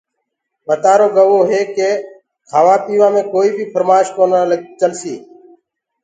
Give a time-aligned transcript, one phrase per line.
[0.65, 1.89] ٻتآرو گوو هي ڪي
[2.49, 4.39] کآوآ پيوآ مي ڪوئيٚ بيٚ ڦرمآش ڪونآ
[4.79, 5.19] چلسيٚ